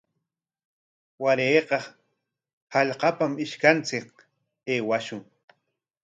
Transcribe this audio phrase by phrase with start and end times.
[1.23, 1.79] Warayqa
[2.75, 4.09] hallqapam ishkanchik
[4.71, 5.21] aywashun.